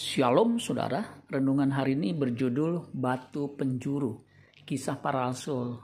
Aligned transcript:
Shalom 0.00 0.56
saudara, 0.56 1.20
renungan 1.28 1.76
hari 1.76 1.92
ini 1.92 2.16
berjudul 2.16 2.88
Batu 2.88 3.52
Penjuru, 3.52 4.24
kisah 4.64 4.96
para 4.96 5.28
rasul. 5.28 5.76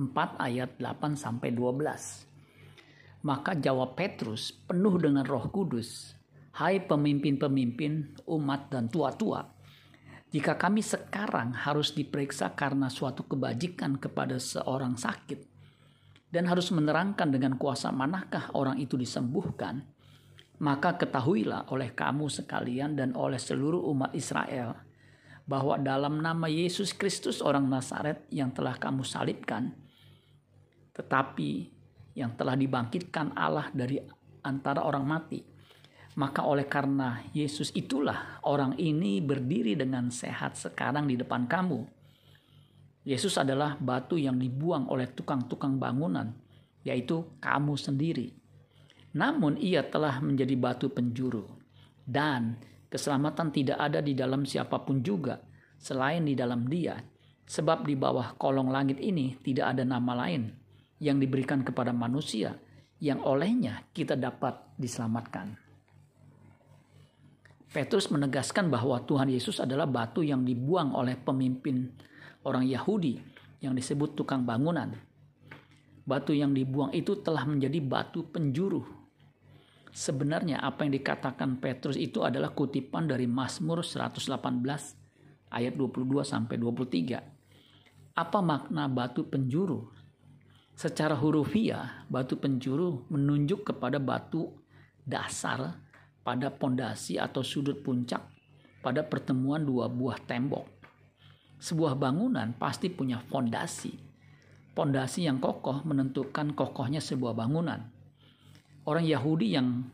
4 0.00 0.40
ayat 0.40 0.80
8 0.80 1.12
sampai 1.12 1.52
12. 1.52 3.20
Maka 3.28 3.52
jawab 3.52 3.92
Petrus 3.92 4.56
penuh 4.56 4.96
dengan 4.96 5.28
roh 5.28 5.52
kudus, 5.52 6.16
Hai 6.56 6.80
pemimpin-pemimpin 6.80 8.24
umat 8.24 8.72
dan 8.72 8.88
tua-tua, 8.88 9.44
jika 10.32 10.56
kami 10.56 10.80
sekarang 10.80 11.52
harus 11.52 11.92
diperiksa 11.92 12.56
karena 12.56 12.88
suatu 12.88 13.28
kebajikan 13.28 14.00
kepada 14.00 14.40
seorang 14.40 14.96
sakit, 14.96 15.44
dan 16.32 16.48
harus 16.48 16.72
menerangkan 16.72 17.28
dengan 17.28 17.60
kuasa 17.60 17.92
manakah 17.92 18.48
orang 18.56 18.80
itu 18.80 18.96
disembuhkan, 18.96 19.84
maka 20.60 21.00
ketahuilah 21.00 21.70
oleh 21.72 21.94
kamu 21.94 22.28
sekalian 22.28 22.98
dan 22.98 23.16
oleh 23.16 23.40
seluruh 23.40 23.80
umat 23.88 24.12
Israel 24.12 24.76
bahwa 25.42 25.74
dalam 25.80 26.22
nama 26.22 26.46
Yesus 26.46 26.94
Kristus 26.94 27.42
orang 27.42 27.66
Nazaret 27.66 28.26
yang 28.30 28.54
telah 28.54 28.78
kamu 28.78 29.02
salibkan, 29.02 29.74
tetapi 30.94 31.66
yang 32.14 32.36
telah 32.38 32.54
dibangkitkan 32.54 33.34
Allah 33.34 33.72
dari 33.74 33.98
antara 34.46 34.86
orang 34.86 35.02
mati, 35.02 35.42
maka 36.14 36.46
oleh 36.46 36.68
karena 36.68 37.24
Yesus 37.34 37.74
itulah 37.74 38.38
orang 38.46 38.78
ini 38.78 39.18
berdiri 39.18 39.74
dengan 39.74 40.12
sehat 40.12 40.54
sekarang 40.54 41.10
di 41.10 41.18
depan 41.18 41.50
kamu. 41.50 41.80
Yesus 43.02 43.34
adalah 43.34 43.74
batu 43.82 44.14
yang 44.14 44.38
dibuang 44.38 44.86
oleh 44.86 45.10
tukang-tukang 45.10 45.74
bangunan, 45.74 46.30
yaitu 46.86 47.26
kamu 47.42 47.74
sendiri 47.74 48.41
namun 49.12 49.60
ia 49.60 49.84
telah 49.84 50.20
menjadi 50.24 50.56
batu 50.56 50.88
penjuru. 50.88 51.44
Dan 52.02 52.56
keselamatan 52.88 53.52
tidak 53.52 53.78
ada 53.78 54.00
di 54.00 54.16
dalam 54.16 54.48
siapa 54.48 54.80
pun 54.82 55.04
juga 55.04 55.40
selain 55.76 56.24
di 56.24 56.32
dalam 56.32 56.64
dia. 56.66 56.96
Sebab 57.42 57.84
di 57.84 57.92
bawah 57.98 58.38
kolong 58.40 58.72
langit 58.72 58.96
ini 59.02 59.36
tidak 59.44 59.76
ada 59.76 59.84
nama 59.84 60.24
lain 60.24 60.48
yang 61.02 61.20
diberikan 61.20 61.60
kepada 61.60 61.92
manusia 61.92 62.56
yang 63.02 63.20
olehnya 63.20 63.84
kita 63.92 64.16
dapat 64.16 64.56
diselamatkan. 64.78 65.58
Petrus 67.72 68.12
menegaskan 68.12 68.68
bahwa 68.68 69.00
Tuhan 69.02 69.32
Yesus 69.32 69.58
adalah 69.58 69.88
batu 69.88 70.20
yang 70.22 70.44
dibuang 70.44 70.92
oleh 70.92 71.16
pemimpin 71.18 71.88
orang 72.46 72.68
Yahudi 72.68 73.18
yang 73.64 73.74
disebut 73.74 74.14
tukang 74.14 74.44
bangunan. 74.46 74.92
Batu 76.04 76.36
yang 76.36 76.52
dibuang 76.52 76.92
itu 76.94 77.18
telah 77.20 77.42
menjadi 77.48 77.80
batu 77.82 78.28
penjuru 78.28 79.01
Sebenarnya 79.92 80.56
apa 80.64 80.88
yang 80.88 80.96
dikatakan 80.96 81.60
Petrus 81.60 82.00
itu 82.00 82.24
adalah 82.24 82.56
kutipan 82.56 83.04
dari 83.04 83.28
Mazmur 83.28 83.84
118 83.84 84.24
ayat 85.52 85.74
22 85.76 86.24
sampai 86.24 86.56
23. 86.56 88.16
Apa 88.16 88.40
makna 88.40 88.88
batu 88.88 89.28
penjuru? 89.28 89.92
Secara 90.72 91.12
hurufiah, 91.12 92.08
batu 92.08 92.40
penjuru 92.40 93.04
menunjuk 93.12 93.68
kepada 93.68 94.00
batu 94.00 94.56
dasar 95.04 95.76
pada 96.24 96.48
pondasi 96.48 97.20
atau 97.20 97.44
sudut 97.44 97.84
puncak 97.84 98.24
pada 98.80 99.04
pertemuan 99.04 99.60
dua 99.60 99.92
buah 99.92 100.16
tembok. 100.24 100.64
Sebuah 101.60 102.00
bangunan 102.00 102.56
pasti 102.56 102.88
punya 102.88 103.20
fondasi. 103.28 103.92
Pondasi 104.72 105.28
yang 105.28 105.36
kokoh 105.36 105.84
menentukan 105.84 106.56
kokohnya 106.56 107.04
sebuah 107.04 107.36
bangunan 107.36 108.01
orang 108.86 109.06
Yahudi 109.06 109.54
yang 109.54 109.86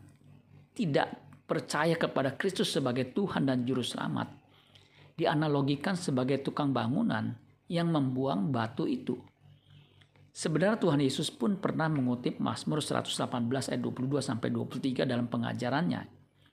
tidak 0.73 1.21
percaya 1.49 1.97
kepada 1.97 2.37
Kristus 2.37 2.73
sebagai 2.73 3.13
Tuhan 3.13 3.49
dan 3.49 3.65
Juru 3.65 3.83
Selamat 3.83 4.29
dianalogikan 5.19 5.99
sebagai 5.99 6.39
tukang 6.45 6.71
bangunan 6.71 7.35
yang 7.67 7.91
membuang 7.91 8.55
batu 8.55 8.87
itu. 8.87 9.19
Sebenarnya 10.31 10.79
Tuhan 10.79 11.03
Yesus 11.03 11.35
pun 11.35 11.59
pernah 11.59 11.91
mengutip 11.91 12.39
Mazmur 12.39 12.79
118 12.79 13.75
ayat 13.75 13.83
22 13.83 14.23
sampai 14.23 14.55
23 14.55 15.03
dalam 15.03 15.27
pengajarannya 15.27 16.07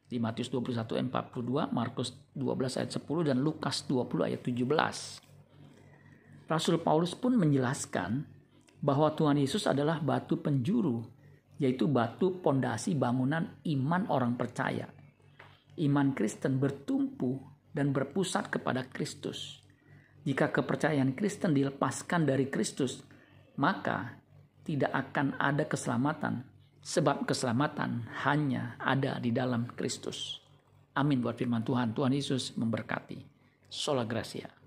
di 0.10 0.18
Matius 0.18 0.50
21 0.50 0.98
ayat 0.98 1.30
42, 1.30 1.70
Markus 1.70 2.18
12 2.34 2.82
ayat 2.82 2.92
10 2.98 3.30
dan 3.30 3.38
Lukas 3.46 3.86
20 3.86 4.26
ayat 4.26 4.42
17. 4.42 6.50
Rasul 6.50 6.82
Paulus 6.82 7.14
pun 7.14 7.38
menjelaskan 7.38 8.26
bahwa 8.82 9.14
Tuhan 9.14 9.38
Yesus 9.38 9.70
adalah 9.70 10.02
batu 10.02 10.42
penjuru 10.42 11.06
yaitu 11.60 11.88
batu 11.88 12.44
pondasi 12.44 12.96
bangunan 12.96 13.60
iman 13.64 14.04
orang 14.12 14.36
percaya. 14.36 14.92
Iman 15.80 16.16
Kristen 16.16 16.60
bertumpu 16.60 17.40
dan 17.76 17.92
berpusat 17.92 18.48
kepada 18.48 18.88
Kristus. 18.88 19.60
Jika 20.24 20.50
kepercayaan 20.50 21.14
Kristen 21.14 21.54
dilepaskan 21.54 22.26
dari 22.26 22.48
Kristus, 22.50 23.04
maka 23.60 24.18
tidak 24.66 24.90
akan 24.90 25.38
ada 25.38 25.70
keselamatan, 25.70 26.42
sebab 26.82 27.30
keselamatan 27.30 28.10
hanya 28.26 28.74
ada 28.82 29.22
di 29.22 29.30
dalam 29.30 29.70
Kristus. 29.78 30.42
Amin 30.96 31.22
buat 31.22 31.38
firman 31.38 31.62
Tuhan. 31.62 31.94
Tuhan 31.94 32.16
Yesus 32.16 32.56
memberkati. 32.58 33.20
Sola 33.70 34.08
Gracia. 34.08 34.65